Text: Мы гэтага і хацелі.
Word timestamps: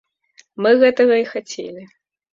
Мы 0.65 0.71
гэтага 0.83 1.15
і 1.25 1.31
хацелі. 1.35 1.83